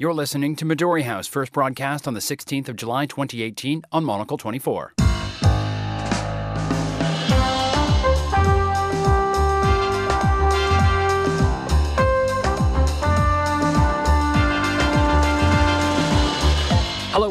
[0.00, 4.38] You're listening to Midori House, first broadcast on the 16th of July 2018 on Monocle
[4.38, 4.94] 24.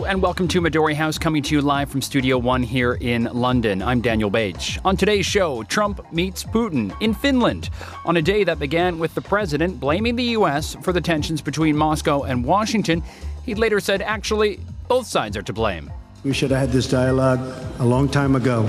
[0.10, 3.84] And welcome to Midori House, coming to you live from Studio One here in London.
[3.84, 4.80] I'm Daniel Beige.
[4.84, 7.70] On today's show, Trump meets Putin in Finland
[8.06, 10.74] on a day that began with the president blaming the U.S.
[10.82, 13.04] for the tensions between Moscow and Washington.
[13.46, 15.94] He later said, actually, both sides are to blame.
[16.24, 17.42] We should have had this dialogue
[17.78, 18.68] a long time ago,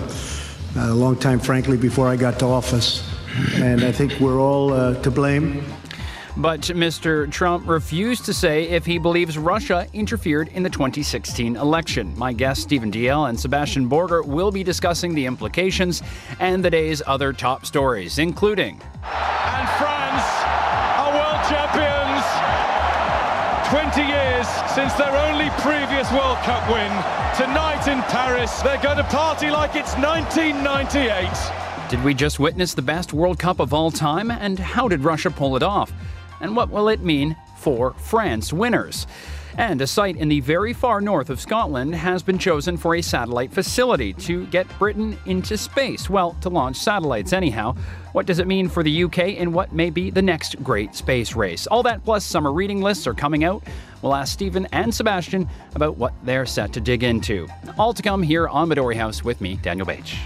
[0.77, 3.03] a long time, frankly, before I got to office.
[3.55, 5.65] And I think we're all uh, to blame.
[6.37, 7.31] But Mr.
[7.31, 12.17] Trump refused to say if he believes Russia interfered in the 2016 election.
[12.17, 16.03] My guests, Stephen Dalziel and Sebastian Borger, will be discussing the implications
[16.39, 18.81] and the day's other top stories, including.
[19.03, 20.27] And France
[20.97, 22.01] are world champions!
[23.71, 26.91] 20 years since their only previous World Cup win.
[27.37, 31.29] Tonight in Paris, they're going to party like it's 1998.
[31.89, 34.31] Did we just witness the best World Cup of all time?
[34.31, 35.93] And how did Russia pull it off?
[36.41, 39.07] And what will it mean for France winners?
[39.59, 43.03] And a site in the very far north of Scotland has been chosen for a
[43.03, 46.09] satellite facility to get Britain into space.
[46.09, 47.75] Well, to launch satellites, anyhow.
[48.13, 51.35] What does it mean for the UK in what may be the next great space
[51.35, 51.67] race?
[51.67, 53.63] All that plus summer reading lists are coming out.
[54.03, 57.47] We'll ask Stephen and Sebastian about what they're set to dig into.
[57.79, 60.17] All to come here on Midori House with me, Daniel Beige.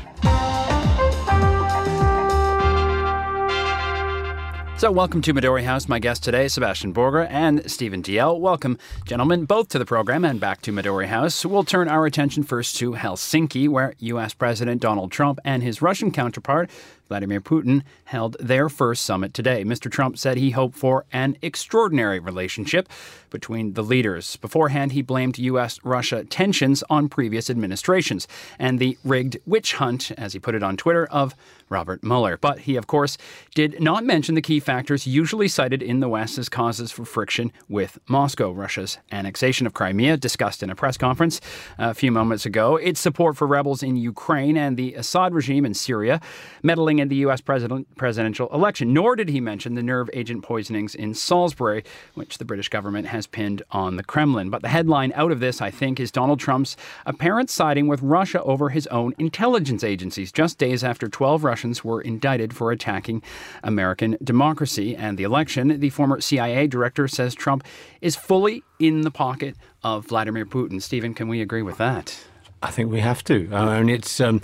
[4.85, 5.89] So, welcome to Midori House.
[5.89, 8.39] My guest today, Sebastian Borger and Stephen Dalziel.
[8.39, 11.43] Welcome, gentlemen, both to the program and back to Midori House.
[11.47, 14.35] We'll turn our attention first to Helsinki, where U.S.
[14.35, 16.69] President Donald Trump and his Russian counterpart,
[17.09, 19.65] Vladimir Putin, held their first summit today.
[19.65, 19.91] Mr.
[19.91, 22.89] Trump said he hoped for an extraordinary relationship
[23.31, 24.37] between the leaders.
[24.37, 25.81] Beforehand, he blamed U.S.
[25.83, 30.77] Russia tensions on previous administrations and the rigged witch hunt, as he put it on
[30.77, 31.35] Twitter, of
[31.69, 32.37] Robert Mueller.
[32.37, 33.19] But he, of course,
[33.55, 37.53] did not mention the key factors usually cited in the West as causes for friction
[37.69, 38.53] with Moscow.
[38.53, 41.41] Russia's annexation of Crimea, discussed in a press conference
[41.79, 45.67] uh, a few moments ago, its support for rebels in Ukraine and the Assad regime
[45.67, 46.21] in Syria,
[46.63, 47.41] meddling in the U.S.
[47.41, 48.93] President, presidential election.
[48.93, 51.85] Nor did he mention the nerve agent poisonings in Salisbury,
[52.15, 54.51] which the British government has pinned on the Kremlin.
[54.51, 58.43] But the headline out of this, I think, is Donald Trump's apparent siding with Russia
[58.43, 63.23] over his own intelligence agencies, just days after 12 Russians were indicted for attacking
[63.63, 65.81] American democracy and the election.
[65.81, 67.65] The former CIA director says Trump
[68.01, 70.81] is fully in the pocket of Vladimir Putin.
[70.81, 72.25] Stephen, can we agree with that?
[72.65, 73.49] I think we have to.
[73.53, 74.21] I mean, it's.
[74.21, 74.41] Um,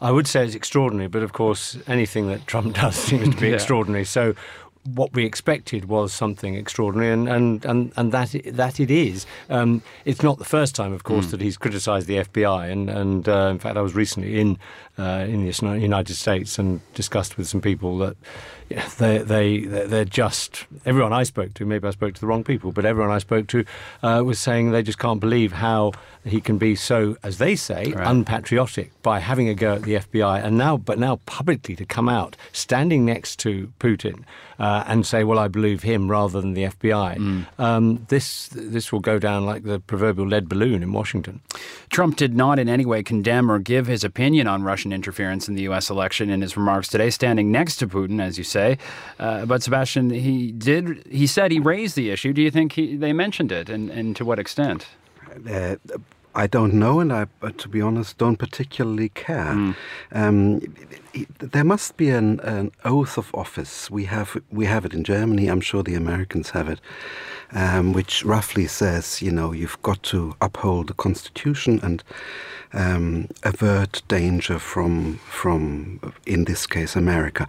[0.00, 3.48] I would say it's extraordinary, but of course, anything that Trump does seems to be
[3.48, 3.54] yeah.
[3.54, 4.04] extraordinary.
[4.04, 4.34] So,
[4.84, 9.26] what we expected was something extraordinary, and and and, and that that it is.
[9.48, 11.30] Um, it's not the first time, of course, mm.
[11.32, 14.58] that he's criticised the FBI, and and uh, in fact, I was recently in
[14.98, 18.16] uh, in the United States and discussed with some people that
[18.68, 21.66] yeah, they they they're just everyone I spoke to.
[21.66, 23.64] Maybe I spoke to the wrong people, but everyone I spoke to
[24.02, 25.92] uh, was saying they just can't believe how
[26.24, 28.06] he can be so, as they say, right.
[28.06, 32.08] unpatriotic by having a go at the FBI, and now but now publicly to come
[32.08, 34.24] out standing next to Putin
[34.58, 37.46] uh, and say, "Well, I believe him rather than the FBI." Mm.
[37.58, 41.40] Um, this this will go down like the proverbial lead balloon in Washington.
[41.90, 45.54] Trump did not in any way condemn or give his opinion on Russian interference in
[45.54, 45.90] the U.S.
[45.90, 48.78] election in his remarks today, standing next to Putin, as you say.
[49.18, 51.06] Uh, but Sebastian, he did.
[51.10, 52.32] He said he raised the issue.
[52.32, 54.86] Do you think he, they mentioned it, and, and to what extent?
[55.50, 55.76] Uh,
[56.36, 57.26] I don't know, and I,
[57.58, 59.54] to be honest, don't particularly care.
[59.54, 59.76] Mm.
[60.12, 60.60] Um,
[61.38, 63.88] there must be an, an, oath of office.
[63.90, 65.46] We have we have it in Germany.
[65.46, 66.80] I'm sure the Americans have it,
[67.52, 72.02] um, which roughly says, you know, you've got to uphold the Constitution and
[72.72, 77.46] um, avert danger from from, in this case, America.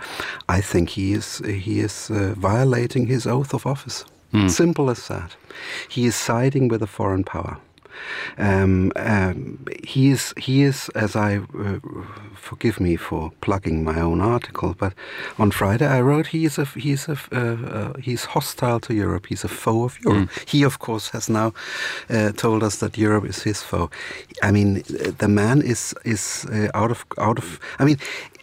[0.47, 4.05] I think he is he is uh, violating his oath of office.
[4.31, 4.49] Mm.
[4.49, 5.35] Simple as that.
[5.89, 7.57] He is siding with a foreign power.
[8.37, 11.79] Um, um, he is, he is, as I uh,
[12.35, 14.93] forgive me for plugging my own article, but
[15.37, 18.93] on Friday I wrote he is a he is a uh, uh, he's hostile to
[18.93, 19.27] Europe.
[19.27, 20.29] He's a foe of Europe.
[20.29, 20.49] Mm.
[20.49, 21.53] He, of course, has now
[22.09, 23.89] uh, told us that Europe is his foe.
[24.43, 24.83] I mean,
[25.17, 27.59] the man is is uh, out of out of.
[27.79, 27.97] I mean,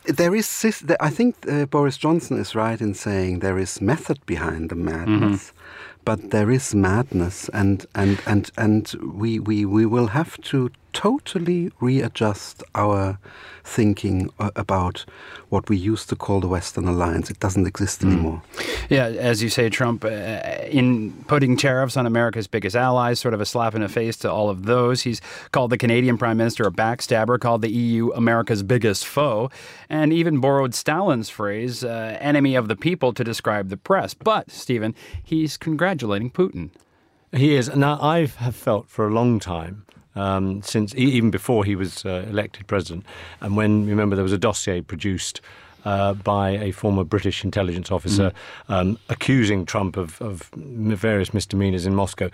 [0.04, 0.64] there is
[1.00, 5.42] I think uh, Boris Johnson is right in saying there is method behind the madness.
[5.42, 5.61] Mm -hmm
[6.04, 11.70] but there is madness, and and and and we we we will have to totally
[11.80, 13.18] readjust our
[13.64, 15.04] thinking uh, about
[15.48, 17.30] what we used to call the Western alliance.
[17.30, 18.12] It doesn't exist mm.
[18.12, 18.42] anymore.
[18.88, 23.40] Yeah, as you say, Trump, uh, in putting tariffs on America's biggest allies, sort of
[23.40, 25.02] a slap in the face to all of those.
[25.02, 25.20] He's
[25.52, 29.50] called the Canadian Prime Minister a backstabber, called the EU America's biggest foe,
[29.88, 34.14] and even borrowed Stalin's phrase, uh, enemy of the people, to describe the press.
[34.14, 36.70] But, Stephen, he's congratulating Putin.
[37.32, 37.74] He is.
[37.74, 42.26] Now, I have felt for a long time um, since even before he was uh,
[42.28, 43.04] elected president.
[43.40, 45.40] And when remember there was a dossier produced.
[45.84, 48.72] Uh, by a former British intelligence officer mm.
[48.72, 52.30] um, accusing Trump of, of various misdemeanors in Moscow.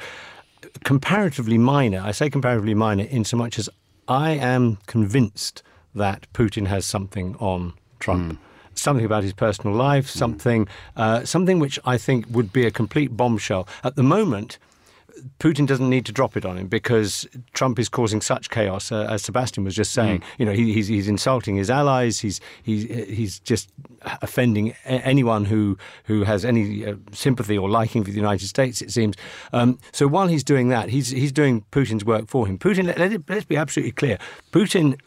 [0.85, 3.71] Comparatively minor, I say comparatively minor, in so much as
[4.07, 5.63] I am convinced
[5.95, 8.35] that Putin has something on Trump.
[8.35, 8.39] Mm
[8.79, 10.17] something about his personal life, mm.
[10.17, 13.67] something, uh, something which I think would be a complete bombshell.
[13.85, 14.59] At the moment,
[15.39, 19.07] Putin doesn't need to drop it on him because Trump is causing such chaos, uh,
[19.11, 20.21] as Sebastian was just saying.
[20.21, 20.25] Mm.
[20.39, 22.21] You know, he, he's, he's insulting his allies.
[22.21, 23.71] He's he's he's just
[24.23, 28.83] offending anyone who who has any uh, sympathy or liking for the United States.
[28.83, 29.17] It seems.
[29.53, 32.59] Um, so while he's doing that, he's he's doing Putin's work for him.
[32.59, 32.87] Putin.
[32.87, 34.19] Let, let it, let's be absolutely clear.
[34.53, 34.99] Putin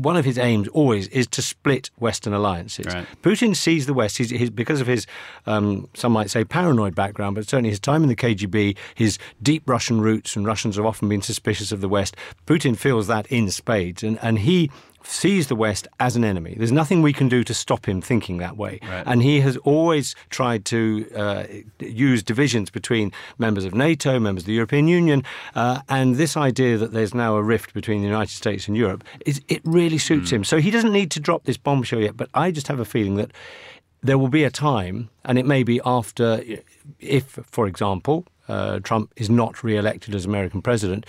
[0.00, 2.86] one of his aims always is to split Western alliances.
[2.86, 3.06] Right.
[3.22, 5.06] Putin sees the West he's, he's, because of his,
[5.46, 9.62] um, some might say, paranoid background, but certainly his time in the KGB, his deep
[9.68, 12.16] Russian roots, and Russians have often been suspicious of the West.
[12.46, 14.70] Putin feels that in spades, and, and he
[15.02, 16.54] sees the West as an enemy.
[16.56, 18.78] There's nothing we can do to stop him thinking that way.
[18.82, 19.04] Right.
[19.06, 21.44] And he has always tried to uh,
[21.78, 25.24] use divisions between members of NATO, members of the European Union,
[25.54, 29.04] uh, and this idea that there's now a rift between the United States and Europe,
[29.26, 30.34] is, it really suits mm.
[30.34, 30.44] him.
[30.44, 33.16] So he doesn't need to drop this bombshell yet, but I just have a feeling
[33.16, 33.30] that
[34.02, 36.42] there will be a time, and it may be after,
[37.00, 41.06] if, for example, uh, Trump is not re elected as American president,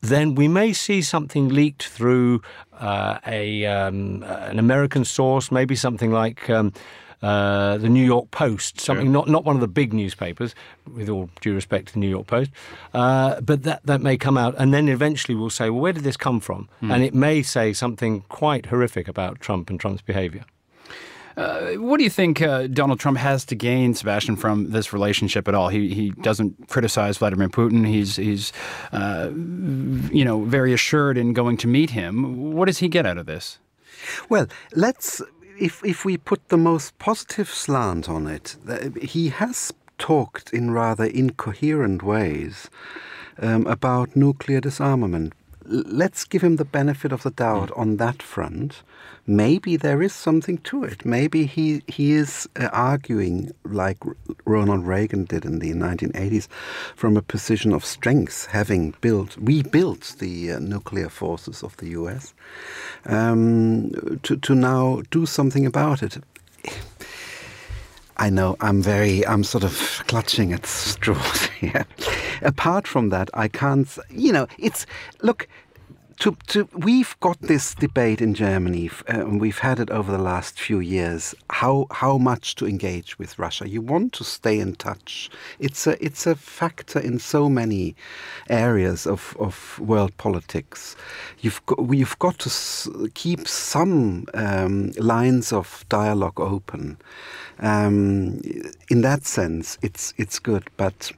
[0.00, 2.42] then we may see something leaked through
[2.78, 6.48] uh, a um, an American source, maybe something like.
[6.50, 6.72] Um,
[7.20, 9.12] uh, the New York Post, something sure.
[9.12, 10.54] not, not one of the big newspapers,
[10.94, 12.52] with all due respect to the New York Post,
[12.94, 16.04] uh, but that, that may come out, and then eventually we'll say, well, where did
[16.04, 16.68] this come from?
[16.80, 16.94] Mm.
[16.94, 20.44] And it may say something quite horrific about Trump and Trump's behavior.
[21.38, 25.46] Uh, what do you think uh, Donald Trump has to gain, Sebastian, from this relationship
[25.46, 25.68] at all?
[25.68, 27.86] He he doesn't criticize Vladimir Putin.
[27.86, 28.52] He's he's
[28.92, 29.30] uh,
[30.12, 32.52] you know very assured in going to meet him.
[32.52, 33.58] What does he get out of this?
[34.28, 35.22] Well, let's
[35.60, 38.56] if if we put the most positive slant on it,
[39.00, 42.68] he has talked in rather incoherent ways
[43.40, 45.34] um, about nuclear disarmament.
[45.68, 47.78] Let's give him the benefit of the doubt mm.
[47.78, 48.82] on that front
[49.28, 51.04] maybe there is something to it.
[51.04, 53.98] Maybe he he is uh, arguing like
[54.46, 56.48] Ronald Reagan did in the 1980s
[56.96, 62.34] from a position of strength, having built rebuilt the uh, nuclear forces of the U.S.
[63.04, 63.90] Um,
[64.22, 66.18] to to now do something about it.
[68.20, 71.86] I know I'm very, I'm sort of clutching at straws here.
[72.42, 74.86] Apart from that, I can't, you know, it's,
[75.22, 75.48] look,
[76.20, 80.18] to, to, we've got this debate in Germany, uh, and we've had it over the
[80.18, 81.34] last few years.
[81.50, 83.68] How how much to engage with Russia?
[83.68, 85.30] You want to stay in touch.
[85.60, 87.94] It's a it's a factor in so many
[88.50, 90.96] areas of, of world politics.
[91.38, 96.98] You've got, we've got to keep some um, lines of dialogue open.
[97.60, 98.40] Um,
[98.88, 101.12] in that sense, it's it's good, but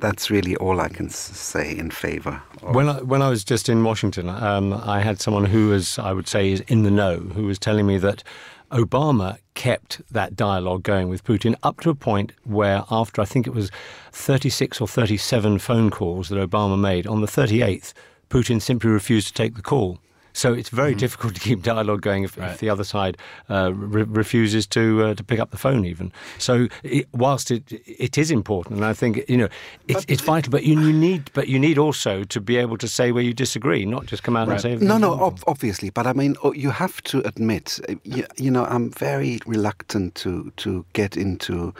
[0.00, 2.42] that's really all I can say in favour.
[2.60, 6.12] When I, when I was just in Washington, um, I had someone who was, I
[6.12, 8.22] would say, is in the know, who was telling me that
[8.70, 13.46] Obama kept that dialogue going with Putin up to a point where, after I think
[13.46, 13.70] it was
[14.12, 17.92] 36 or 37 phone calls that Obama made, on the 38th,
[18.28, 19.98] Putin simply refused to take the call.
[20.36, 20.98] So it's very mm-hmm.
[20.98, 22.50] difficult to keep dialogue going if, right.
[22.50, 23.16] if the other side
[23.48, 26.12] uh, re- refuses to uh, to pick up the phone, even.
[26.38, 29.48] So it, whilst it it is important, and I think you know
[29.88, 32.86] it's, it's vital, but you, you, need but you need also to be able to
[32.86, 34.62] say where you disagree, not just come out right.
[34.64, 35.88] and say no, no, ob- obviously.
[35.88, 40.16] But I mean, oh, you have to admit, uh, you, you know, I'm very reluctant
[40.16, 41.72] to to get into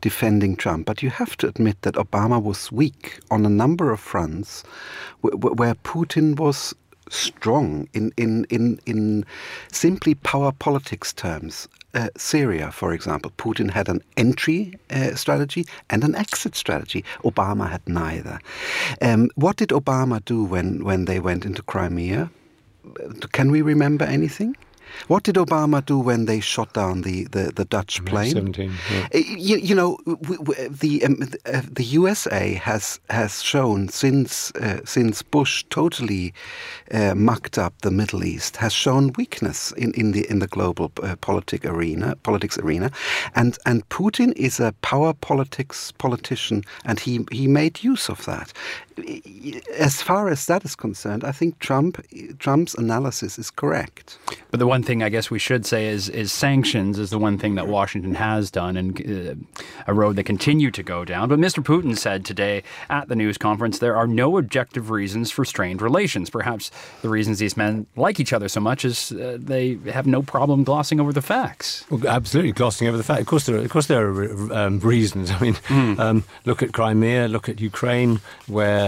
[0.00, 4.00] defending Trump, but you have to admit that Obama was weak on a number of
[4.00, 4.64] fronts,
[5.20, 6.74] where, where Putin was
[7.10, 9.24] strong in, in, in, in
[9.72, 11.68] simply power politics terms.
[11.94, 17.04] Uh, Syria, for example, Putin had an entry uh, strategy and an exit strategy.
[17.24, 18.38] Obama had neither.
[19.00, 22.30] Um, what did Obama do when, when they went into Crimea?
[23.32, 24.54] Can we remember anything?
[25.08, 28.32] What did Obama do when they shot down the, the, the Dutch plane?
[28.32, 29.08] 17, yeah.
[29.14, 33.88] Uh, You, you know, w- w- the um, th- uh, the USA has has shown
[33.88, 36.32] since uh, since Bush totally
[36.92, 40.90] uh, mucked up the Middle East has shown weakness in, in the in the global
[41.02, 42.90] uh, politic arena politics arena,
[43.34, 48.52] and and Putin is a power politics politician, and he he made use of that.
[49.76, 52.04] As far as that is concerned, I think Trump
[52.38, 54.18] Trump's analysis is correct.
[54.50, 57.38] But the one thing I guess we should say is is sanctions is the one
[57.38, 59.34] thing that Washington has done and uh,
[59.86, 61.28] a road they continue to go down.
[61.28, 61.62] But Mr.
[61.62, 66.30] Putin said today at the news conference there are no objective reasons for strained relations.
[66.30, 66.70] Perhaps
[67.02, 70.64] the reasons these men like each other so much is uh, they have no problem
[70.64, 71.84] glossing over the facts.
[71.90, 73.20] Well, absolutely, glossing over the fact.
[73.20, 75.30] Of course, there are, of course there are um, reasons.
[75.30, 75.56] I mean,
[75.98, 78.87] um, look at Crimea, look at Ukraine, where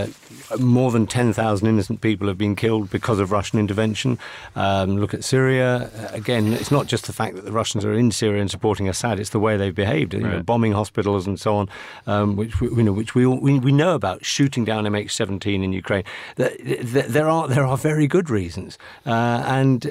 [0.58, 4.18] more than 10,000 innocent people have been killed because of Russian intervention.
[4.56, 5.90] Um, look at Syria.
[5.96, 8.88] Uh, Again, it's not just the fact that the Russians are in Syria and supporting
[8.88, 10.46] Assad; it's the way they've behaved, you know, Right.
[10.46, 11.68] bombing hospitals and so on,
[12.06, 15.62] um, which we, you know, which we, all, we we know about, shooting down MH17
[15.62, 16.04] in Ukraine.
[16.36, 18.76] Th- th- There are there are very good reasons,
[19.06, 19.10] uh,
[19.46, 19.90] and uh,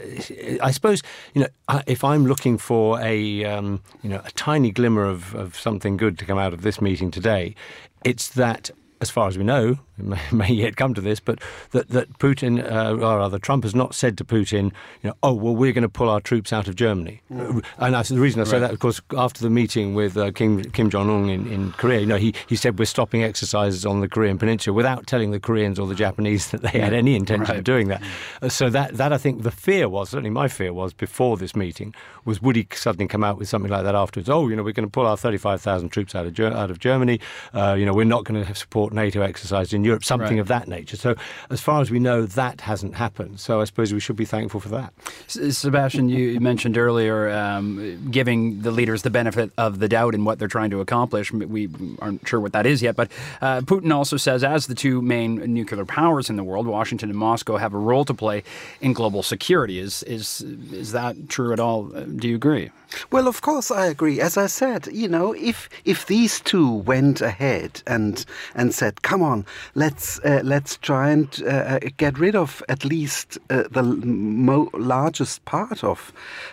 [0.62, 1.02] I suppose
[1.34, 5.58] you know if I'm looking for a um, you know a tiny glimmer of, of
[5.58, 7.56] something good to come out of this meeting today,
[8.04, 8.72] it's that.
[9.02, 11.40] As far as we know, may, may yet come to this, but
[11.72, 14.72] that, that Putin, uh, or rather Trump, has not said to Putin,
[15.04, 17.22] you know, oh well, we're going to pull our troops out of Germany.
[17.36, 20.32] Uh, And that's the reason I say that, of course, after the meeting with uh,
[20.32, 23.86] Kim, Kim Jong Un in, in Korea, you know, he, he said we're stopping exercises
[23.86, 27.16] on the Korean Peninsula without telling the Koreans or the Japanese that they had any
[27.16, 27.58] intention Right.
[27.60, 28.04] of doing that.
[28.42, 31.56] Uh, so that that I think the fear was certainly my fear was before this
[31.56, 31.94] meeting
[32.26, 34.30] was would he suddenly come out with something like that afterwards?
[34.30, 36.80] Oh, you know, we're going to pull our thirty-five thousand troops out of out of
[36.80, 37.20] Germany.
[37.54, 39.89] Uh, you know, we're not going to support NATO exercises in Europe.
[40.02, 40.42] Something Right.
[40.42, 40.98] of that nature.
[40.98, 41.16] So
[41.50, 43.40] as far as we know, that hasn't happened.
[43.40, 44.94] So I suppose we should be thankful for that.
[45.28, 50.26] S- Sebastian, you mentioned earlier um, giving the leaders the benefit of the doubt in
[50.26, 51.32] what they're trying to accomplish.
[51.32, 51.70] We
[52.00, 55.36] aren't sure what that is yet, but uh, Putin also says, as the two main
[55.54, 58.44] nuclear powers in the world, Washington and Moscow have a role to play
[58.82, 59.80] in global security.
[59.80, 60.42] Is is
[60.72, 61.92] is that true at all?
[61.96, 62.70] Uh, Do you agree?
[63.12, 64.20] Well, of course, I agree.
[64.20, 69.22] As I said, you know, if if these two went ahead and and said, "Come
[69.22, 69.46] on,
[69.80, 74.70] let's uh, let's try and uh, uh, get rid of at least uh, the mo-
[74.74, 76.12] largest part of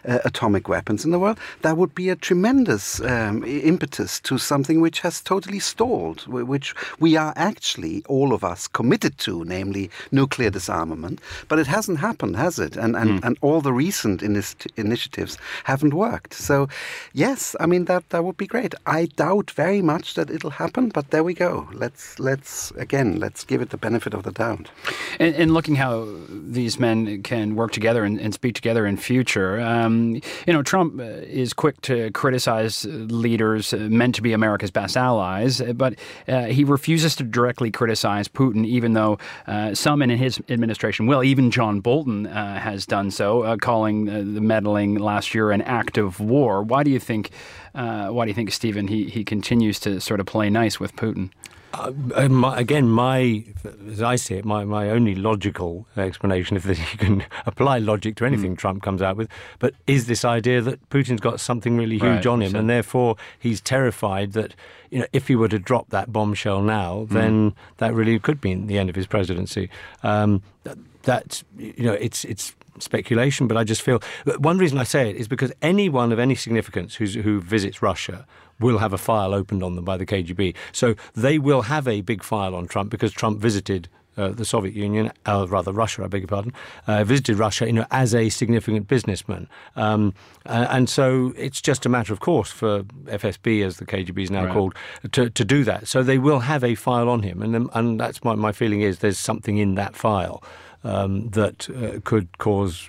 [0.09, 4.80] uh, atomic weapons in the world," that would be a tremendous um, impetus to something
[4.80, 10.50] which has totally stalled, which we are actually all of us committed to, namely nuclear
[10.50, 11.21] disarmament.
[11.49, 12.76] But it hasn't happened, has it?
[12.76, 16.35] And and, and all the recent initi- initiatives haven't worked.
[16.35, 16.68] So,
[17.12, 18.75] yes, I mean that that would be great.
[18.87, 21.68] I doubt very much that it'll happen, but there we go.
[21.73, 24.71] Let's let's again let's give it the benefit of the doubt.
[25.19, 29.61] And, and looking how these men can work together and, and speak together in future,
[29.61, 34.71] um, you know, Trump uh, is quick to criticize leaders uh, meant to be America's
[34.71, 35.95] best allies, uh, but
[36.29, 41.23] uh, he refuses to directly criticize Putin, even though uh, some in his administration will.
[41.25, 46.21] Even John Bolton uh, has done so, calling the meddling last year an act of
[46.21, 46.63] war.
[46.63, 47.31] Why do you think?
[47.73, 48.89] Why do you think, Stephen?
[48.89, 51.31] He he continues to sort of play nice with Putin.
[51.78, 53.45] Uh, my, again, my
[53.90, 58.25] as I see it, my, my only logical explanation, if you can apply logic to
[58.25, 59.28] anything Trump comes out with,
[59.59, 62.71] but is this idea that Putin's got something really huge Right, on him, so- and
[62.71, 64.54] therefore he's terrified that
[64.90, 68.66] you know if he were to drop that bombshell now, then that really could mean
[68.68, 69.68] the end of his presidency.
[70.02, 74.00] Um, that, that's you know it's it's speculation, but I just feel
[74.38, 78.26] one reason I say it is because anyone of any significance who's, who visits Russia
[78.61, 80.55] will have a file opened on them by the KGB.
[80.73, 83.89] So they will have a big file on Trump because Trump visited.
[84.19, 86.55] Uh, the Soviet Union, uh, rather Russia, I beg your pardon,
[86.87, 89.47] uh, visited Russia, you know, as a significant businessman,
[89.77, 90.15] um,
[90.47, 94.45] and so it's just a matter of course for FSB, as the KGB is now
[94.47, 94.55] Right.
[94.55, 94.75] called,
[95.13, 95.87] to, to do that.
[95.87, 99.01] So they will have a file on him, and and that's my my feeling is
[99.01, 100.43] there's something in that file
[100.83, 102.89] um, that uh, could cause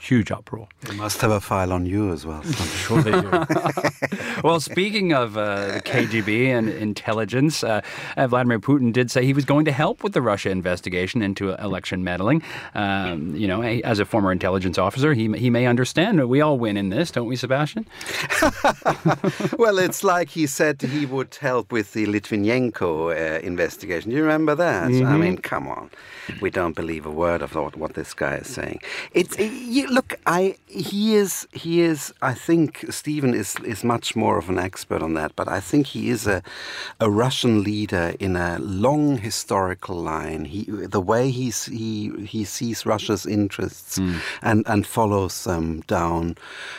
[0.00, 0.68] huge uproar.
[0.82, 2.42] They must have a file on you as well.
[2.86, 3.30] Sure they do.
[4.44, 7.80] well, speaking of uh, the KGB and intelligence, uh,
[8.16, 11.54] uh, Vladimir Putin did say he was going to help with the Russia investigation into
[11.54, 12.42] election meddling.
[12.74, 16.28] Um, you know, as a former intelligence officer, he, he may understand.
[16.28, 17.86] We all win in this, don't we, Sebastian?
[19.58, 24.10] well, it's like he said he would help with the Litvinenko uh, investigation.
[24.10, 24.84] Do you remember that?
[24.84, 25.90] I mean, come on.
[26.40, 28.80] We don't believe a word of what, what this guy is saying.
[29.12, 32.12] It's you, look, I he is he is.
[32.22, 35.88] I think Stephen is is much more of an expert on that, but I think
[35.88, 36.42] he is a
[37.00, 40.44] a Russian leader in a long historical line.
[40.44, 44.18] He the way he he he sees Russia's interests mm.
[44.42, 46.36] and and follows them down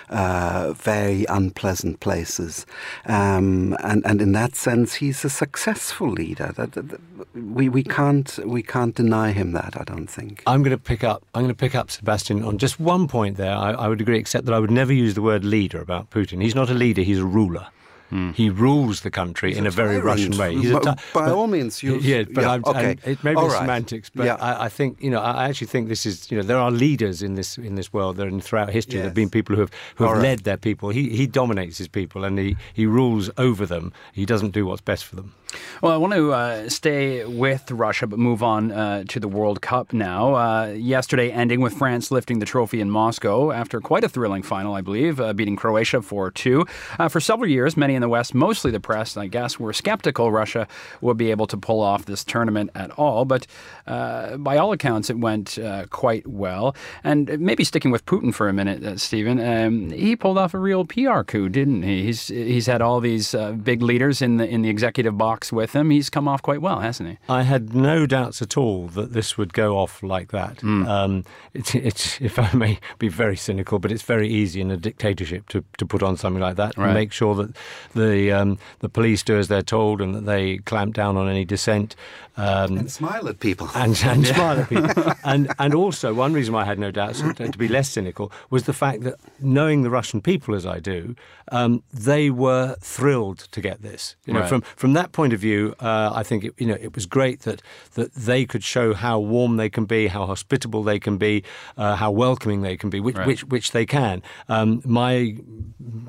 [0.10, 2.66] uh, very unpleasant places,
[3.06, 6.52] um, and and in that sense, he's a successful leader.
[6.56, 7.00] That, that,
[7.34, 9.76] we we can't we can't deny him that.
[9.80, 10.44] I don't think.
[10.48, 11.24] I'm going to pick up.
[11.34, 13.54] I'm going to pick up Sebastian on just one point there.
[13.54, 16.42] I, I would agree, except that I would never use the word leader about Putin.
[16.42, 17.02] He's not a leader.
[17.02, 17.68] He's a ruler.
[18.12, 18.34] Mm.
[18.36, 20.56] He rules the country He's in a, a very Russian way.
[20.56, 22.24] He's by, by but, all means, use, yeah.
[22.24, 22.96] But yeah, I'm, okay.
[23.04, 23.52] it may be right.
[23.52, 24.36] semantics, but yeah.
[24.36, 25.20] I, I, think you know.
[25.20, 28.16] I actually think this is you know there are leaders in this in this world.
[28.16, 29.02] There and throughout history, yes.
[29.02, 30.22] there have been people who have who have right.
[30.22, 30.90] led their people.
[30.90, 33.92] He he dominates his people and he he rules over them.
[34.14, 35.34] He doesn't do what's best for them.
[35.82, 39.62] Well, I want to uh, stay with Russia, but move on uh, to the World
[39.62, 40.34] Cup now.
[40.34, 44.74] Uh, yesterday, ending with France lifting the trophy in Moscow after quite a thrilling final,
[44.74, 46.66] I believe, uh, beating Croatia 4 2.
[46.98, 50.32] Uh, for several years, many in the West, mostly the press, I guess, were skeptical
[50.32, 50.68] Russia
[51.02, 53.24] would be able to pull off this tournament at all.
[53.26, 53.46] But
[53.86, 55.60] uh, by all accounts, it went
[55.92, 56.76] quite well.
[57.04, 60.86] And maybe sticking with Putin for a minute, Stephen, um, he pulled off a real
[60.86, 62.04] PR coup, didn't he?
[62.04, 65.90] He's, he's had all these big leaders in the, in the executive box with him,
[65.90, 67.18] he's come off quite well, hasn't he?
[67.30, 70.58] I had no doubts at all that this would go off like that.
[70.58, 70.88] Mm.
[70.88, 74.78] Um, it's, it's, if I may be very cynical, but it's very easy in a
[74.78, 76.88] dictatorship to, to put on something like that right.
[76.88, 77.56] and make sure that
[77.94, 81.46] the um, the police do as they're told and that they clamp down on any
[81.46, 81.96] dissent.
[82.38, 83.68] Um, and smile at people.
[83.74, 85.14] And, and smile at people.
[85.24, 88.64] and, and also, one reason why I had no doubts, to be less cynical, was
[88.64, 91.16] the fact that knowing the Russian people as I do,
[91.52, 94.16] um, they were thrilled to get this.
[94.26, 94.50] You know, right.
[94.50, 97.42] from, from that point of view, uh, I think it, you know it was great
[97.42, 97.62] that
[97.94, 101.44] that they could show how warm they can be, how hospitable they can be,
[101.78, 103.28] uh, how welcoming they can be, which right.
[103.28, 104.22] which, which they can.
[104.50, 105.38] Um, my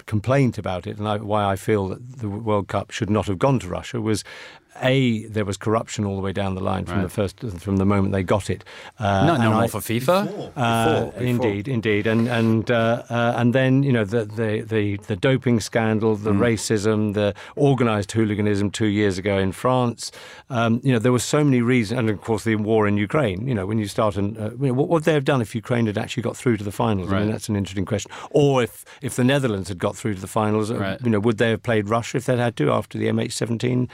[0.07, 3.39] complaint about it, and I, why I feel that the World Cup should not have
[3.39, 4.25] gone to Russia, was
[4.83, 7.03] a there was corruption all the way down the line from right.
[7.03, 8.65] the first from the moment they got it.
[8.99, 10.27] Uh, Not normal I, for FIFA.
[10.27, 14.63] Before, uh, before, Indeed, indeed, and and uh, uh, and then you know the the
[14.63, 16.39] the, the doping scandal, the mm.
[16.39, 20.13] racism, the organised hooliganism two years ago in France.
[20.51, 23.47] Um, you know there were so many reasons, and of course the war in Ukraine.
[23.49, 25.55] You know when you start and uh, you know, what would they have done if
[25.55, 27.09] Ukraine had actually got through to the finals?
[27.09, 27.19] Right.
[27.19, 28.11] I mean that's an interesting question.
[28.31, 31.01] Or if if the Netherlands had got through to the finals, uh, right.
[31.03, 33.89] you know would they have played Russia if they'd had to after the MH17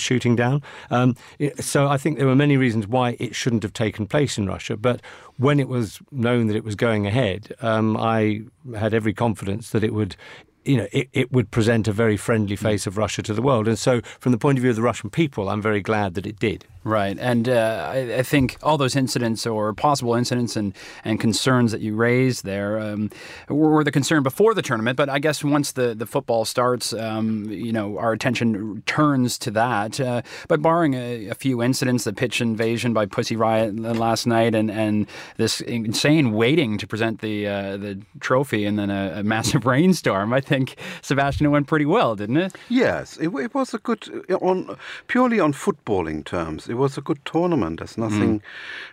[0.00, 0.23] shooting?
[0.24, 0.62] Shooting down.
[0.90, 1.16] Um,
[1.60, 4.76] so I think there were many reasons why it shouldn't have taken place in Russia.
[4.76, 5.00] But
[5.36, 8.42] when it was known that it was going ahead, um, I
[8.76, 10.16] had every confidence that it would
[10.64, 13.68] you know, it, it would present a very friendly face of Russia to the world.
[13.68, 16.26] And so, from the point of view of the Russian people, I'm very glad that
[16.26, 16.64] it did.
[16.84, 21.72] Right, and uh, I, I, think all those incidents or possible incidents and, and concerns
[21.72, 23.10] that you raised there um,
[23.48, 24.98] were the concern before the tournament.
[24.98, 29.50] But I guess once the, the football starts, um, you know, our attention turns to
[29.52, 29.98] that.
[29.98, 34.54] Uh, but barring a, a, few incidents, the pitch invasion by Pussy Riot last night,
[34.54, 35.06] and, and
[35.38, 40.34] this insane waiting to present the uh, the trophy, and then a, a, massive rainstorm,
[40.34, 42.54] I think Sebastian went pretty well, didn't it?
[42.68, 47.24] Yes, it, it was a good on purely on footballing terms it was a good
[47.24, 47.78] tournament.
[47.78, 48.42] There's nothing,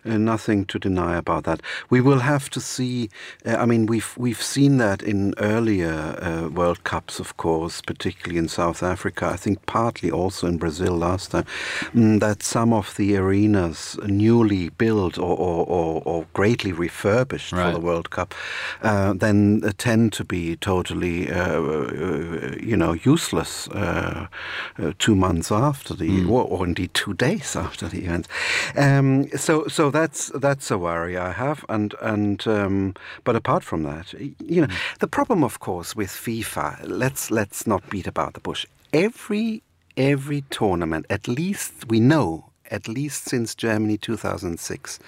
[0.05, 0.13] mm.
[0.13, 1.61] uh, nothing to deny about that.
[1.89, 3.09] We will have to see.
[3.45, 8.37] Uh, I mean, we've we've seen that in earlier uh, World Cups, of course, particularly
[8.37, 9.25] in South Africa.
[9.25, 11.45] I think partly also in Brazil last time.
[11.95, 17.65] Mm, that some of the arenas newly built or or, or, or greatly refurbished right.
[17.65, 18.35] for the World Cup,
[18.83, 21.59] uh, then uh, tend to be totally, uh,
[22.61, 23.67] you know, useless
[24.99, 26.29] two months after the, mm.
[26.29, 28.27] or, or indeed two days after after the event.
[28.75, 33.83] Um, so so that's that's a worry I have, and and um, but apart from
[33.83, 34.13] that,
[34.53, 34.97] you know, mm.
[34.99, 36.81] the problem, of course, with FIFA.
[36.83, 38.65] Let's let's not beat about the bush.
[38.91, 39.63] Every
[39.95, 44.99] every tournament, at least we know at least since Germany 2006,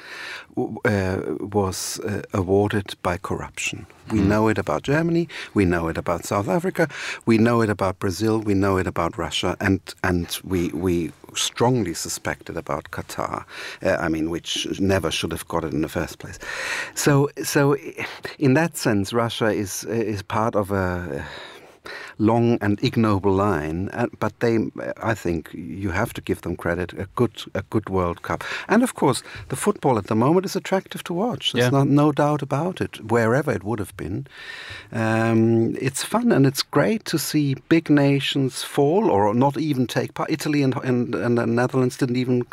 [0.58, 3.88] uh, was uh, awarded by corruption.
[4.12, 4.28] We mm.
[4.28, 6.90] know it about Germany, we know it about South Africa,
[7.26, 11.94] we know it about Brazil, we know it about Russia, and and we we strongly
[11.94, 13.46] suspect it about Qatar.
[13.82, 16.38] Uh, I mean, which never should have got it in the first place.
[16.96, 17.78] So so
[18.38, 21.26] in that sense, Russia is is part of a
[22.18, 23.90] long and ignoble line.
[24.20, 24.60] But they,
[25.02, 26.94] I think, you have to give them credit.
[26.94, 30.56] A good, a good World Cup, and of course, the football at the moment is
[30.56, 31.52] attractive to watch.
[31.54, 31.80] There's Yeah.
[31.80, 33.00] not, no doubt about it.
[33.12, 34.28] Wherever it would have been,
[34.92, 40.14] um, it's fun and it's great to see big nations fall or not even take
[40.14, 40.30] part.
[40.32, 42.44] Italy and, and, and the Netherlands didn't even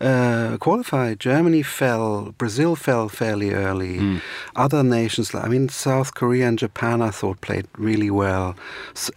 [0.00, 1.14] uh, qualify.
[1.14, 2.34] Germany fell.
[2.38, 3.98] Brazil fell fairly early.
[3.98, 4.16] Hmm.
[4.56, 8.54] Other nations, like I mean, South Korea and Japan, I thought played really well,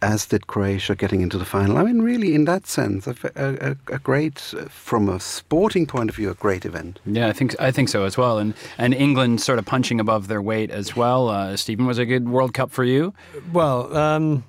[0.01, 1.77] as did Croatia getting into the final.
[1.77, 5.85] I mean, really, in that sense, a, a, a- a great, uh, from a sporting
[5.85, 6.99] point of view, a great event.
[7.05, 8.37] Yeah, I think I think so as well.
[8.39, 11.29] And and England sort of punching above their weight as well.
[11.29, 13.13] Uh, Stephen, was it a good World Cup for you?
[13.51, 14.43] Well, um,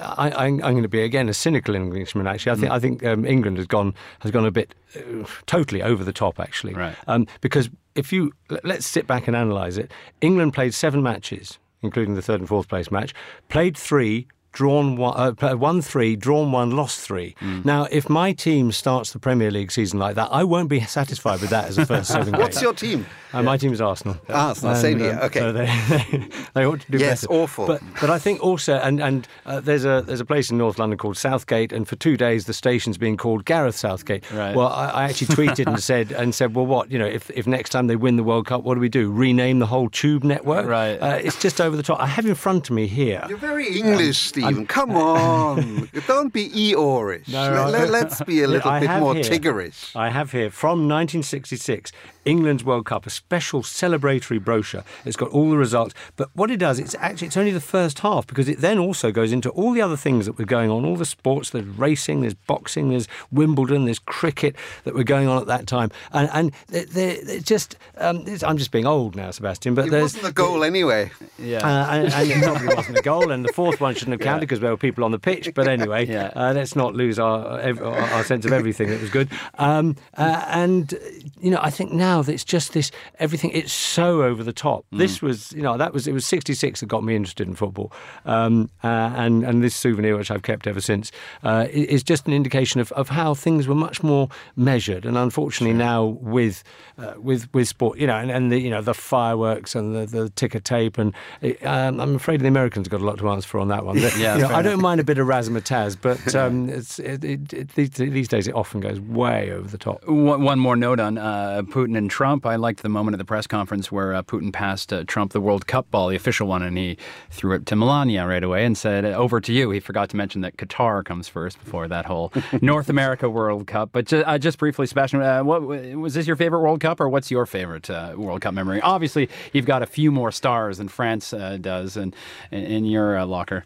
[0.00, 2.26] I, I, I'm going to be again a cynical Englishman.
[2.26, 5.82] Actually, I think I think um, England has gone has gone a bit uh, totally
[5.82, 6.38] over the top.
[6.40, 6.94] Actually, Right.
[7.06, 8.32] Um, because if you
[8.64, 9.90] let's sit back and analyse it,
[10.20, 13.14] England played seven matches, including the third and fourth place match,
[13.48, 14.26] played three.
[14.54, 17.34] Drawn one, uh, won three, drawn one, lost three.
[17.40, 17.64] Mm.
[17.64, 21.40] Now, if my team starts the Premier League season like that, I won't be satisfied
[21.40, 23.04] with that as a first seven What's your team?
[23.32, 24.16] Uh, My team is Arsenal.
[24.28, 25.40] Arsenal, same here, okay.
[25.40, 27.32] So they, they, they ought to do Yes, better.
[27.42, 27.66] awful.
[27.66, 30.78] But but I think also, and and uh, there's a there's a place in North
[30.78, 34.30] London called Southgate, and for two days the station's being called Gareth Southgate.
[34.30, 34.54] Right.
[34.54, 37.44] Well, I, I actually tweeted and said and said, well, what you know, if if
[37.48, 39.10] next time they win the World Cup, what do we do?
[39.10, 40.66] Rename the whole Tube network?
[40.66, 40.94] Right.
[40.98, 41.98] Uh, it's just over the top.
[41.98, 43.24] I have in front of me here.
[43.28, 44.66] You're very English, Stephen.
[44.66, 45.88] Come on.
[46.06, 47.28] Don't be Eeyorish.
[47.28, 49.94] No, Let, I- us be a little I bit more here- Tiggerish.
[49.96, 51.92] I have here from 1966
[52.24, 54.82] England's World Cup, a special celebratory brochure.
[55.04, 57.98] It's got all the results, but what it does, it's actually it's only the first
[57.98, 60.86] half because it then also goes into all the other things that were going on,
[60.86, 61.50] all the sports.
[61.50, 65.90] There's racing, there's boxing, there's Wimbledon, there's cricket that were going on at that time,
[66.12, 69.74] and and they're, they're they're just um, it's- I'm just being old now, Sebastian.
[69.74, 71.10] But It there's wasn't a goal anyway.
[71.38, 71.58] Yeah.
[71.58, 74.33] uh, and, and it probably wasn't a goal, and the fourth one shouldn't have counted
[74.40, 75.52] because there were people on the pitch.
[75.54, 79.28] But anyway, uh, let's not lose our our sense of everything that was good.
[79.58, 80.94] Um, uh, and
[81.40, 83.50] you know, I think now that it's just this everything.
[83.50, 84.84] It's so over the top.
[84.92, 87.92] This was, you know, that was it was '66 that got me interested in football,
[88.24, 91.10] um, uh, and and this souvenir which I've kept ever since
[91.42, 95.04] uh, is just an indication of, of how things were much more measured.
[95.04, 96.62] And unfortunately, now with
[96.98, 100.06] uh, with with sport, you know, and, and the you know the fireworks and the,
[100.06, 101.14] the ticker tape, and
[101.62, 103.94] um, I'm afraid the Americans got a lot to answer for on that one.
[104.24, 107.52] Yeah, you know, I don't mind a bit of razzmatazz, but um, it's, it, it,
[107.52, 110.06] it, these, these days it often goes way over the top.
[110.08, 112.46] One, one more note on uh, Putin and Trump.
[112.46, 115.40] I liked the moment at the press conference where uh, Putin passed uh, Trump the
[115.40, 116.96] World Cup ball, the official one, and he
[117.30, 120.40] threw it to Melania right away and said, "Over to you." He forgot to mention
[120.42, 123.90] that Qatar comes first before that whole North America World Cup.
[123.92, 127.08] But ju- uh, just briefly, Sebastian, uh, what was this your favorite World Cup, or
[127.08, 128.80] what's your favorite uh, World Cup memory?
[128.80, 132.14] Obviously, you've got a few more stars than France uh, does, in,
[132.50, 133.64] in, in your uh, locker.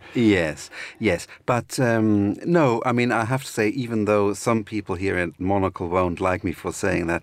[0.49, 1.27] Yes, yes.
[1.47, 5.39] But um, no, I mean, I have to say, even though some people here at
[5.39, 7.23] Monocle won't like me for saying that,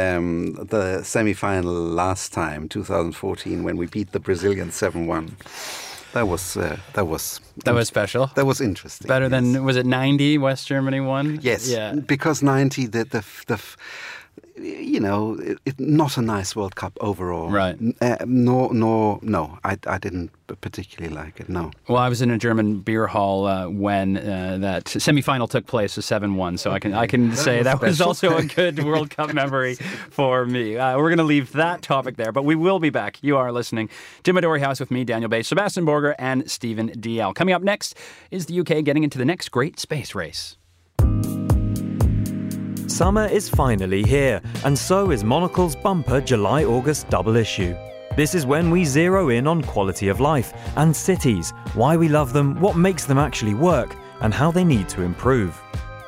[0.00, 5.36] um, the semi final last time, 2014, when we beat the Brazilians 7 1,
[6.14, 8.26] that was, uh, that was, That was special.
[8.34, 9.08] that was interesting.
[9.08, 9.30] Better yes.
[9.32, 10.38] than was it ninety?
[10.38, 11.38] West Germany won.
[11.42, 11.94] Yes, Yeah.
[11.94, 13.58] because 90, the, the, the,
[14.56, 17.50] you know, it, it, not a nice World Cup overall.
[17.50, 17.78] Right.
[18.00, 19.58] Uh, no, no, no.
[19.64, 21.48] I, I didn't particularly like it.
[21.48, 21.70] No.
[21.88, 25.96] Well, I was in a German beer hall uh, when uh, that semifinal took place,
[25.96, 26.58] a seven-one.
[26.58, 29.76] So I can I can say that was also a good World Cup memory
[30.10, 30.76] for me.
[30.76, 33.18] Uh, we're going to leave that topic there, but we will be back.
[33.22, 33.88] You are listening
[34.24, 37.34] to Midori House with me, Daniel Bay, Sebastian Borger, and Stephen Dalziel.
[37.34, 37.96] Coming up next
[38.30, 40.56] is the UK getting into the next great space race.
[42.92, 47.74] Summer is finally here, and so is Monocle's bumper July August double issue.
[48.18, 52.34] This is when we zero in on quality of life and cities, why we love
[52.34, 55.58] them, what makes them actually work, and how they need to improve.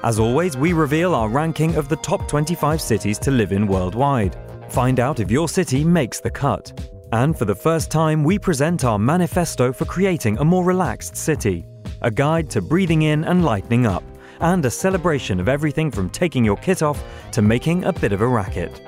[0.03, 4.37] As always, we reveal our ranking of the top 25 cities to live in worldwide.
[4.69, 6.79] Find out if your city makes the cut.
[7.13, 11.65] And for the first time, we present our manifesto for creating a more relaxed city,
[12.03, 14.05] a guide to breathing in and lightening up
[14.41, 18.21] and a celebration of everything from taking your kit off to making a bit of
[18.21, 18.81] a racket.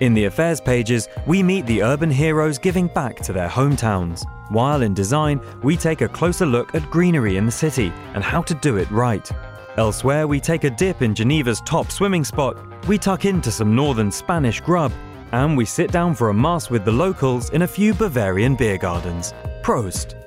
[0.00, 4.82] In the affairs pages, we meet the urban heroes giving back to their hometowns, while
[4.82, 8.54] in design, we take a closer look at greenery in the city and how to
[8.54, 9.30] do it right.
[9.76, 12.56] Elsewhere, we take a dip in Geneva's top swimming spot,
[12.88, 14.92] we tuck into some northern Spanish grub,
[15.32, 18.78] and we sit down for a mass with the locals in a few Bavarian beer
[18.78, 19.32] gardens.
[19.62, 20.19] Prost!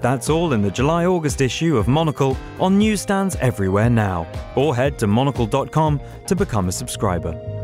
[0.00, 4.26] That's all in the July August issue of Monocle on newsstands everywhere now.
[4.54, 7.59] Or head to monocle.com to become a subscriber.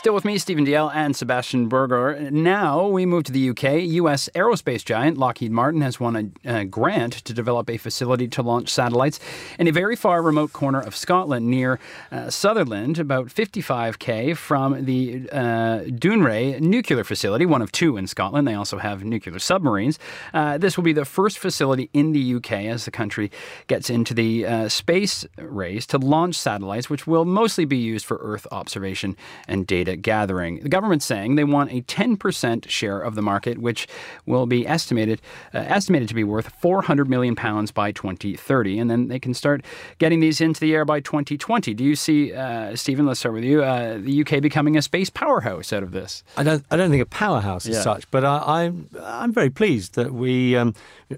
[0.00, 2.30] Still with me, Stephen Dalziel and Sebastian Borger.
[2.30, 3.82] Now we move to the UK.
[4.00, 8.40] US aerospace giant Lockheed Martin has won a, a, grant to develop a facility to
[8.40, 9.20] launch satellites
[9.58, 11.78] in a very far remote corner of Scotland near
[12.10, 18.48] uh, Sutherland, about 55k from the uh, Dounreay nuclear facility, one of two in Scotland.
[18.48, 19.98] They also have nuclear submarines.
[20.32, 23.30] Uh, this will be the first facility in the UK as the country
[23.66, 28.16] gets into the uh, space race to launch satellites, which will mostly be used for
[28.22, 29.14] Earth observation
[29.46, 30.60] and data gathering.
[30.60, 33.86] The government's saying they want a 10% share of the market, which
[34.26, 35.20] will be estimated
[35.54, 39.64] uh, estimated to be worth 400 million pounds by 2030, and then they can start
[39.98, 41.74] getting these into the air by 2020.
[41.74, 43.06] Do you see, uh, Stephen?
[43.06, 43.62] Let's start with you.
[43.62, 46.22] Uh, the UK becoming a space powerhouse out of this?
[46.36, 46.64] I don't.
[46.70, 50.12] I don't think a powerhouse as such, but I, am I'm, I'm very pleased that
[50.12, 50.74] we um,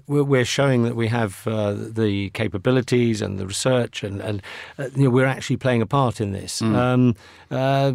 [0.07, 4.41] we're showing that we have uh, the capabilities and the research, and and
[4.77, 6.61] uh, you know, we're actually playing a part in this.
[6.61, 6.75] Mm.
[6.75, 7.15] Um,
[7.51, 7.93] uh,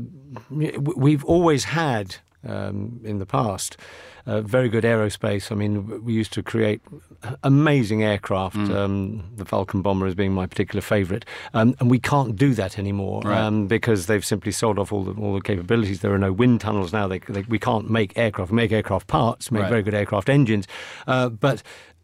[0.51, 3.77] we've always had um, in the past.
[4.27, 5.51] Uh, very good aerospace.
[5.51, 6.83] I mean, we used to create
[7.43, 8.57] amazing aircraft.
[8.57, 8.75] Mm.
[8.77, 11.25] Um, the Vulcan bomber is being my particular favourite,
[11.55, 13.41] um, and we can't do that anymore right.
[13.41, 16.01] um, because they've simply sold off all the all the capabilities.
[16.01, 17.09] There are no wind tunnels now.
[17.09, 19.71] They, they, we can't make aircraft, make aircraft parts, make right.
[19.71, 20.69] very good aircraft engines,
[21.07, 21.63] uh, but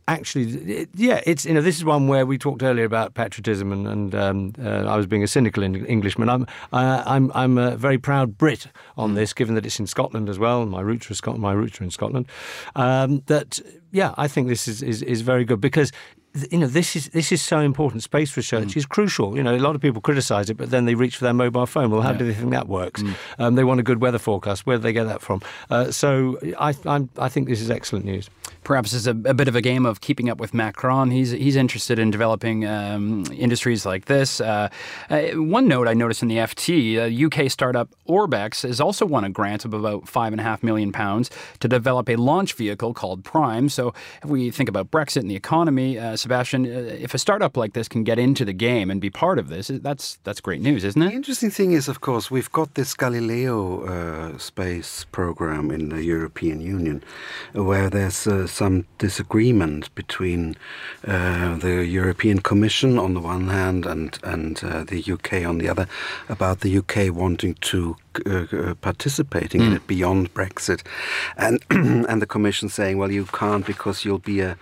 [0.08, 3.86] actually, yeah, it's you know this is one where we talked earlier about patriotism, and,
[3.86, 6.28] and um, uh, I was being a cynical Englishman.
[6.28, 9.14] I'm I'm, I'm a very proud Brit on mm.
[9.16, 10.66] this, given that it's in Scotland as well.
[10.66, 11.42] My roots are Scotland.
[11.42, 12.26] My roots are in Scotland.
[12.76, 13.60] Um, that
[13.94, 15.92] yeah, I think this is, is is very good because
[16.50, 18.02] you know this is this is so important.
[18.02, 18.76] Space research mm.
[18.76, 19.36] is crucial.
[19.36, 21.64] You know, a lot of people criticise it, but then they reach for their mobile
[21.64, 21.90] phone.
[21.90, 22.18] Well, how yeah.
[22.18, 23.02] do they think that works?
[23.02, 23.14] Mm.
[23.38, 24.66] Um, they want a good weather forecast.
[24.66, 25.42] Where do they get that from?
[25.70, 28.28] Uh, so I I'm, i think this is excellent news.
[28.64, 31.10] Perhaps it's a, a, bit of a game of keeping up with Macron.
[31.10, 34.40] He's he's interested in developing um, industries like this.
[34.40, 34.70] Uh,
[35.10, 39.22] uh, one note I noticed in the FT, UK uh, startup Orbex has also won
[39.22, 41.30] a grant of about five and a half million pounds
[41.60, 43.68] to develop a launch vehicle called Prime.
[43.68, 43.83] So
[44.22, 47.72] if we think about Brexit and the economy uh, Sebastian, uh, if a startup like
[47.72, 50.84] this can get into the game and be part of this, that's that's great news,
[50.84, 51.10] isn't it?
[51.10, 56.04] The interesting thing is, of course, we've got this Galileo uh, space program in the
[56.04, 57.02] European Union,
[57.52, 60.56] where there's uh, some disagreement between
[61.06, 65.68] uh, the European Commission on the one hand and and uh, the UK on the
[65.68, 65.86] other
[66.28, 67.96] about the UK wanting to
[68.26, 69.66] uh, participating mm.
[69.66, 70.82] in it beyond Brexit,
[71.36, 74.56] and and the Commission saying, well, you can't because you'll be a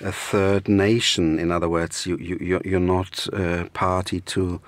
[0.00, 1.38] a third nation.
[1.38, 4.60] In other words, you, you, you're not uh, party to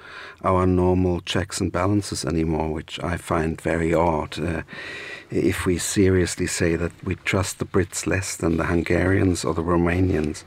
[0.45, 4.39] our normal checks and balances anymore, which I find very odd.
[4.39, 4.63] Uh,
[5.33, 9.63] if we seriously say that we trust the Brits less than the Hungarians or the
[9.63, 10.45] Romanians.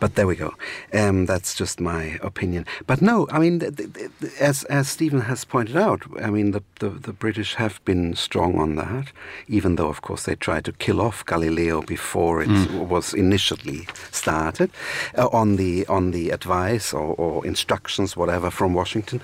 [0.00, 0.54] But there we go.
[0.92, 2.66] Um, that's just my opinion.
[2.86, 6.62] But no, I mean, th- th- as as Stephen has pointed out, I mean, the,
[6.80, 9.12] the, the British have been strong on that,
[9.48, 12.86] even though, of course, they tried to kill off Galileo before it mm.
[12.86, 13.86] was initially
[14.18, 14.70] started,
[15.16, 19.20] uh, on the on the advice or, or instructions, whatever, from Washington.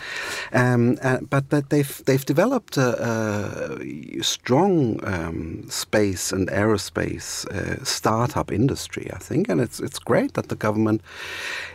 [0.53, 2.89] Um, uh, but that they've they've developed a,
[3.81, 10.35] a strong um, space and aerospace uh, startup industry, I think, and it's it's great
[10.35, 11.03] that the government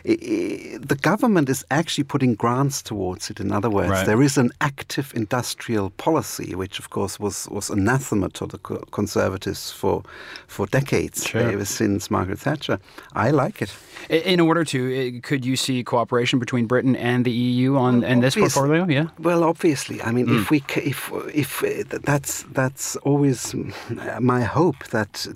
[0.04, 3.40] the government is actually putting grants towards it.
[3.40, 4.06] In other words, right.
[4.06, 8.58] there is an active industrial policy, which of course was was anathema to the
[8.90, 10.02] conservatives for
[10.46, 11.42] for decades, sure.
[11.42, 12.78] ever since Margaret Thatcher.
[13.12, 13.74] I like it.
[14.08, 18.22] In order to, could you see cooperation between Britain and the EU on well, and
[18.22, 18.86] this portfolio?
[18.88, 19.08] Yeah.
[19.18, 20.40] Well, obviously, I mean, mm.
[20.40, 21.60] if we if if
[22.02, 23.54] that's that's always
[24.20, 25.26] my hope that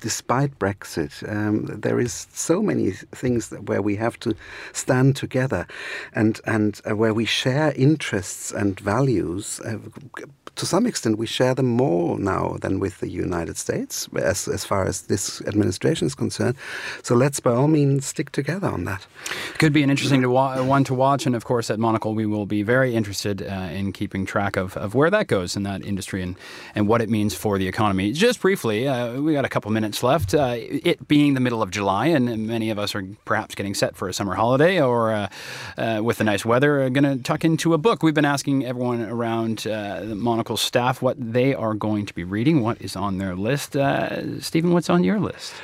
[0.00, 4.34] despite Brexit, um, there is so many things where we have to
[4.72, 5.66] stand together,
[6.14, 9.60] and and uh, where we share interests and values.
[9.60, 9.78] Uh,
[10.56, 14.64] to some extent, we share them more now than with the United States, as, as
[14.64, 16.56] far as this administration is concerned.
[17.02, 19.06] So let's, by all means, stick together on that.
[19.58, 21.24] Could be an interesting to wa- one to watch.
[21.24, 24.76] And of course, at Monocle, we will be very interested uh, in keeping track of,
[24.76, 26.36] of where that goes in that industry and,
[26.74, 28.12] and what it means for the economy.
[28.12, 30.34] Just briefly, uh, we got a couple minutes left.
[30.34, 33.96] Uh, it being the middle of July, and many of us are perhaps getting set
[33.96, 35.28] for a summer holiday or uh,
[35.78, 38.02] uh, with the nice weather, are going to tuck into a book.
[38.02, 42.24] We've been asking everyone around uh, Monocle Monocle staff what they are going to be
[42.24, 43.76] reading, what is on their list.
[43.76, 45.54] Uh, Stephen, what's on your list?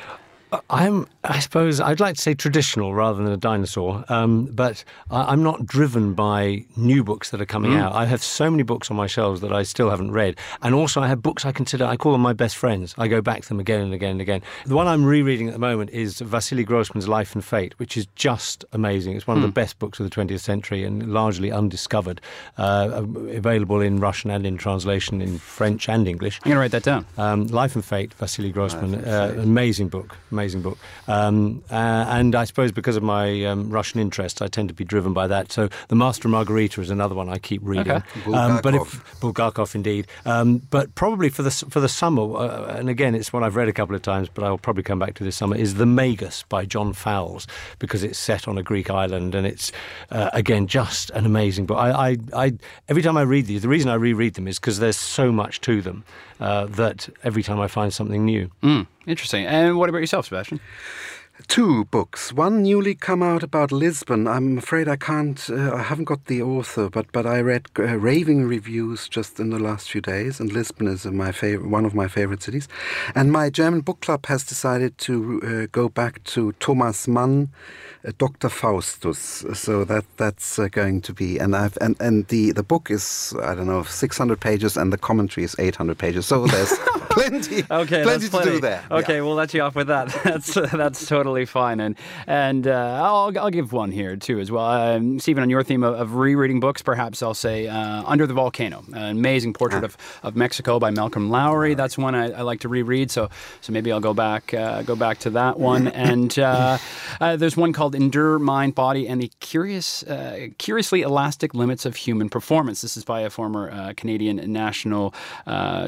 [0.71, 5.33] I'm, I suppose, I'd like to say traditional rather than a dinosaur, um, but I,
[5.33, 7.81] am not driven by new books that are coming mm.
[7.81, 7.93] out.
[7.93, 10.39] I have so many books on my shelves that I still haven't read.
[10.63, 12.95] And also, I have books I consider, I call them my best friends.
[12.97, 14.43] I go back to them again and again and again.
[14.65, 18.07] The one I'm rereading at the moment is Vasily Grossman's Life and Fate, which is
[18.15, 19.17] just amazing.
[19.17, 19.41] It's one mm.
[19.41, 19.55] of the hmm.
[19.55, 22.21] best books of the 20th century and largely undiscovered,
[22.57, 26.41] uh, available in Russian and in translation in French and English.
[26.43, 27.07] I'm going to write that down.
[27.19, 30.79] Um, Life and Fate, Vasily Grossman, uh, amazing book amazing book.
[31.09, 31.75] Um, uh,
[32.09, 35.27] and I suppose because of my um, Russian interest, I tend to be driven by
[35.27, 35.51] that.
[35.51, 37.93] So The Master and Margarita is another one I keep reading.
[37.93, 38.33] Okay.
[38.33, 40.07] Um, but if Bulgakov, indeed.
[40.25, 43.69] Um, but probably for the for the summer, uh, and again, it's one I've read
[43.69, 45.57] a couple of times, but I'll probably come back to this summer.
[45.57, 47.47] Is The Magus by John Fowles
[47.81, 49.73] because it's set on a Greek island and it's
[50.11, 51.79] uh, again just an amazing book.
[51.79, 52.53] I, I, I
[52.89, 55.61] every time I read these, the reason I reread them is because there's so much
[55.63, 56.05] to them
[56.41, 58.51] uh, that every time I find something new.
[58.63, 59.47] Mm, interesting.
[59.47, 60.61] And what about yourself, Sebastian?
[61.47, 62.33] Two books.
[62.33, 64.27] One newly come out about Lisbon.
[64.27, 65.49] I'm afraid I can't.
[65.49, 69.51] Uh, I haven't got the author, but but I read uh, raving reviews just in
[69.51, 72.69] the last few days, and Lisbon is my favorite, one of my favorite cities.
[73.15, 77.51] And my German book club has decided to uh, go back to Thomas Mann,
[78.07, 78.49] uh, Dr.
[78.49, 79.45] Faustus.
[79.55, 81.39] So that that's uh, going to be.
[81.39, 84.99] And I've and and the the book is I don't know 600 pages, and the
[84.99, 86.27] commentary is 800 pages.
[86.27, 86.73] So there's
[87.11, 87.65] plenty.
[87.71, 88.85] okay, plenty, plenty to do there.
[88.91, 89.21] Okay, yeah.
[89.23, 90.09] we'll let you off with that.
[90.25, 91.81] That's that's totally totally fine.
[91.81, 91.95] And
[92.27, 94.65] and uh, I'll, I'll give one here too as well.
[94.65, 98.35] Um, Stephen, on your theme of, of rereading books, perhaps I'll say uh, Under the
[98.35, 101.75] Volcano, an amazing portrait of, of Mexico by Malcolm Lowry.
[101.75, 103.11] That's one I, I like to reread.
[103.11, 103.29] So
[103.61, 105.93] so maybe I'll go back uh, go back to that one.
[106.09, 106.79] And uh,
[107.21, 111.97] uh, there's one called Endure Mind, Body, and the Curious uh, Curiously Elastic Limits of
[111.97, 112.83] Human Performance.
[112.83, 115.13] This is by a former Canadian national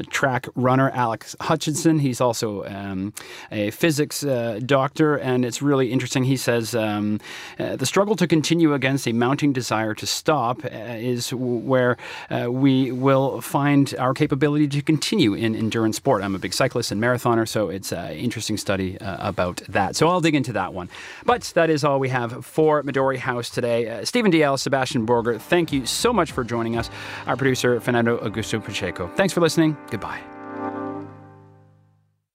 [0.09, 1.99] track runner, Alex Hutchinson.
[1.99, 3.13] He's also um,
[3.51, 4.21] a physics
[4.65, 6.23] doctor and it's really interesting.
[6.23, 7.19] He says um,
[7.59, 11.97] uh, the struggle to continue against a mounting desire to stop uh, is w- where
[12.29, 16.23] uh, we will find our capability to continue in endurance sport.
[16.23, 19.95] I'm a big cyclist and marathoner, so it's an interesting study uh, about that.
[19.95, 20.89] So I'll dig into that one.
[21.25, 23.89] But that is all we have for Midori House today.
[23.89, 26.89] Uh, Stephen Dalziel, Sebastian Borger, thank you so much for joining us.
[27.27, 29.07] Our producer, Fernando Augusto Pacheco.
[29.15, 29.77] Thanks for listening.
[29.89, 30.30] Goodbye.